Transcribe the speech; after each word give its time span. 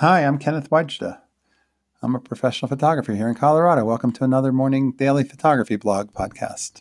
Hi, 0.00 0.24
I'm 0.24 0.38
Kenneth 0.38 0.70
Wajda. 0.70 1.20
I'm 2.00 2.14
a 2.14 2.20
professional 2.20 2.70
photographer 2.70 3.12
here 3.12 3.28
in 3.28 3.34
Colorado. 3.34 3.84
Welcome 3.84 4.12
to 4.12 4.24
another 4.24 4.50
morning 4.50 4.92
daily 4.92 5.24
photography 5.24 5.76
blog 5.76 6.14
podcast. 6.14 6.80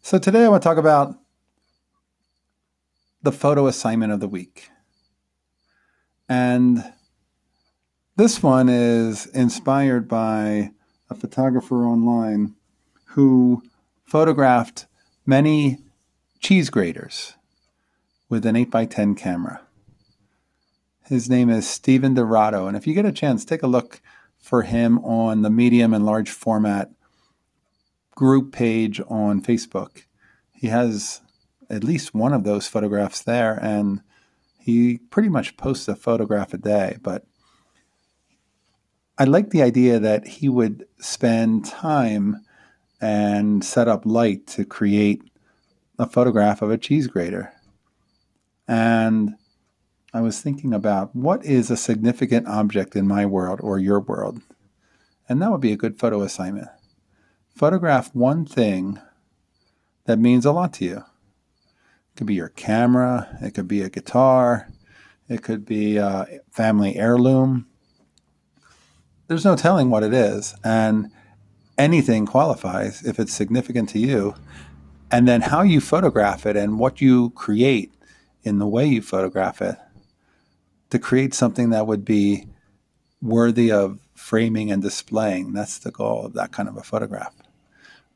So, 0.00 0.18
today 0.18 0.46
I 0.46 0.48
want 0.48 0.62
to 0.62 0.66
talk 0.66 0.78
about 0.78 1.16
the 3.22 3.30
photo 3.30 3.66
assignment 3.66 4.10
of 4.10 4.20
the 4.20 4.26
week. 4.26 4.70
And 6.30 6.94
this 8.16 8.42
one 8.42 8.70
is 8.70 9.26
inspired 9.26 10.08
by 10.08 10.70
a 11.10 11.14
photographer 11.14 11.84
online 11.84 12.54
who 13.08 13.62
photographed 14.06 14.86
many 15.26 15.76
cheese 16.40 16.70
graters 16.70 17.34
with 18.30 18.46
an 18.46 18.54
8x10 18.54 19.14
camera. 19.14 19.60
His 21.08 21.30
name 21.30 21.48
is 21.48 21.66
Stephen 21.66 22.12
Dorado. 22.12 22.66
And 22.66 22.76
if 22.76 22.86
you 22.86 22.92
get 22.92 23.06
a 23.06 23.12
chance, 23.12 23.42
take 23.42 23.62
a 23.62 23.66
look 23.66 24.02
for 24.38 24.64
him 24.64 24.98
on 24.98 25.40
the 25.40 25.48
medium 25.48 25.94
and 25.94 26.04
large 26.04 26.28
format 26.28 26.90
group 28.14 28.52
page 28.52 29.00
on 29.08 29.40
Facebook. 29.40 30.02
He 30.52 30.66
has 30.66 31.22
at 31.70 31.82
least 31.82 32.14
one 32.14 32.34
of 32.34 32.44
those 32.44 32.68
photographs 32.68 33.22
there, 33.22 33.58
and 33.62 34.02
he 34.58 34.98
pretty 34.98 35.30
much 35.30 35.56
posts 35.56 35.88
a 35.88 35.96
photograph 35.96 36.52
a 36.52 36.58
day. 36.58 36.98
But 37.00 37.24
I 39.16 39.24
like 39.24 39.48
the 39.48 39.62
idea 39.62 39.98
that 39.98 40.28
he 40.28 40.50
would 40.50 40.86
spend 40.98 41.64
time 41.64 42.44
and 43.00 43.64
set 43.64 43.88
up 43.88 44.04
light 44.04 44.46
to 44.48 44.66
create 44.66 45.22
a 45.98 46.06
photograph 46.06 46.60
of 46.60 46.70
a 46.70 46.76
cheese 46.76 47.06
grater. 47.06 47.54
And 48.66 49.36
I 50.12 50.22
was 50.22 50.40
thinking 50.40 50.72
about 50.72 51.14
what 51.14 51.44
is 51.44 51.70
a 51.70 51.76
significant 51.76 52.48
object 52.48 52.96
in 52.96 53.06
my 53.06 53.26
world 53.26 53.60
or 53.62 53.78
your 53.78 54.00
world? 54.00 54.40
And 55.28 55.42
that 55.42 55.50
would 55.50 55.60
be 55.60 55.72
a 55.72 55.76
good 55.76 55.98
photo 55.98 56.22
assignment. 56.22 56.68
Photograph 57.54 58.14
one 58.14 58.46
thing 58.46 58.98
that 60.06 60.18
means 60.18 60.46
a 60.46 60.52
lot 60.52 60.72
to 60.74 60.84
you. 60.86 60.96
It 60.96 62.16
could 62.16 62.26
be 62.26 62.34
your 62.34 62.48
camera, 62.48 63.36
it 63.42 63.52
could 63.52 63.68
be 63.68 63.82
a 63.82 63.90
guitar, 63.90 64.68
it 65.28 65.42
could 65.42 65.66
be 65.66 65.98
a 65.98 66.40
family 66.50 66.96
heirloom. 66.96 67.66
There's 69.26 69.44
no 69.44 69.56
telling 69.56 69.90
what 69.90 70.04
it 70.04 70.14
is. 70.14 70.54
And 70.64 71.10
anything 71.76 72.24
qualifies 72.24 73.04
if 73.04 73.20
it's 73.20 73.34
significant 73.34 73.90
to 73.90 73.98
you. 73.98 74.34
And 75.10 75.28
then 75.28 75.42
how 75.42 75.60
you 75.60 75.82
photograph 75.82 76.46
it 76.46 76.56
and 76.56 76.78
what 76.78 77.02
you 77.02 77.30
create 77.30 77.92
in 78.42 78.58
the 78.58 78.66
way 78.66 78.86
you 78.86 79.02
photograph 79.02 79.60
it 79.60 79.76
to 80.90 80.98
create 80.98 81.34
something 81.34 81.70
that 81.70 81.86
would 81.86 82.04
be 82.04 82.46
worthy 83.20 83.70
of 83.70 83.98
framing 84.14 84.70
and 84.70 84.82
displaying. 84.82 85.52
That's 85.52 85.78
the 85.78 85.90
goal 85.90 86.26
of 86.26 86.34
that 86.34 86.52
kind 86.52 86.68
of 86.68 86.76
a 86.76 86.82
photograph. 86.82 87.34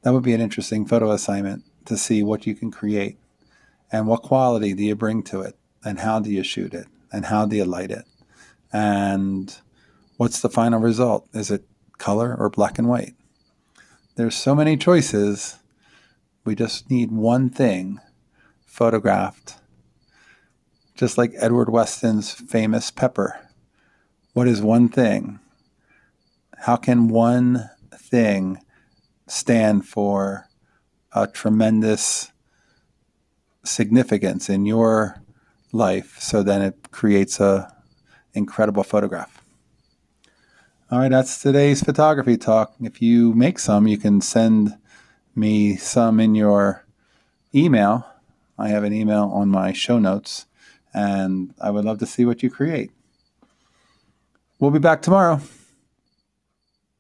That 0.03 0.13
would 0.13 0.23
be 0.23 0.35
an 0.35 0.41
interesting 0.41 0.87
photo 0.87 1.11
assignment 1.13 1.65
to 1.87 1.97
see 1.97 2.23
what 2.23 2.47
you 2.47 2.55
can 2.55 2.71
create 2.71 3.19
and 3.91 4.07
what 4.07 4.23
quality 4.23 4.75
do 4.75 4.83
you 4.83 4.95
bring 4.95 5.23
to 5.25 5.41
it 5.43 5.57
and 5.85 6.01
how 6.01 6.21
do 6.21 6.31
you 6.31 6.43
shoot 6.43 6.75
it 6.75 6.87
and 7.13 7.27
how 7.27 7.47
do 7.47 7.57
you 7.57 7.65
light 7.65 7.91
it 7.91 8.05
and 8.73 9.59
what's 10.17 10.41
the 10.41 10.49
final 10.49 10.81
result? 10.81 11.29
Is 11.35 11.51
it 11.51 11.65
color 11.99 12.35
or 12.39 12.49
black 12.49 12.79
and 12.79 12.89
white? 12.89 13.15
There's 14.17 14.35
so 14.35 14.55
many 14.55 14.77
choices. 14.77 15.59
We 16.45 16.55
just 16.55 16.91
need 16.91 17.13
one 17.13 17.51
thing 17.51 18.01
photographed 18.67 19.57
just 20.95 21.17
like 21.17 21.33
Edward 21.37 21.71
Weston's 21.71 22.33
famous 22.33 22.91
pepper. 22.91 23.49
What 24.33 24.49
is 24.49 24.63
one 24.63 24.89
thing? 24.89 25.41
How 26.59 26.77
can 26.77 27.09
one 27.09 27.71
thing 27.95 28.59
stand 29.27 29.87
for 29.87 30.49
a 31.13 31.27
tremendous 31.27 32.31
significance 33.65 34.49
in 34.49 34.67
your 34.67 35.23
life 35.73 36.19
so 36.19 36.43
then 36.43 36.63
it 36.63 36.91
creates 36.91 37.41
a 37.41 37.75
incredible 38.35 38.83
photograph? 38.83 39.43
All 40.91 40.99
right, 40.99 41.11
that's 41.11 41.41
today's 41.41 41.83
photography 41.83 42.37
talk. 42.37 42.75
If 42.83 43.01
you 43.01 43.33
make 43.33 43.59
some, 43.59 43.87
you 43.87 43.97
can 43.97 44.21
send 44.21 44.77
me 45.35 45.77
some 45.77 46.21
in 46.21 46.35
your 46.35 46.87
email. 47.55 48.07
I 48.59 48.69
have 48.69 48.85
an 48.85 48.93
email 48.93 49.31
on 49.33 49.49
my 49.49 49.73
show 49.73 49.99
notes 49.99 50.47
and 50.95 51.55
I 51.61 51.71
would 51.71 51.85
love 51.85 51.99
to 51.99 52.07
see 52.07 52.25
what 52.25 52.43
you 52.43 52.51
create. 52.51 52.91
We'll 54.59 54.71
be 54.71 54.79
back 54.79 55.03
tomorrow. 55.03 55.41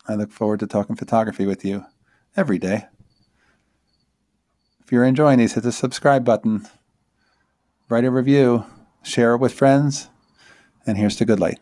I 0.08 0.14
look 0.14 0.32
forward 0.32 0.60
to 0.60 0.66
talking 0.66 0.96
photography 0.96 1.46
with 1.46 1.64
you 1.64 1.84
every 2.36 2.58
day. 2.58 2.86
If 4.84 4.90
you're 4.90 5.04
enjoying 5.04 5.38
these, 5.38 5.54
hit 5.54 5.62
the 5.62 5.72
subscribe 5.72 6.24
button, 6.24 6.66
write 7.88 8.04
a 8.04 8.10
review, 8.10 8.66
share 9.02 9.34
it 9.34 9.38
with 9.38 9.52
friends, 9.52 10.08
and 10.86 10.98
here's 10.98 11.16
to 11.16 11.24
good 11.24 11.38
light. 11.40 11.60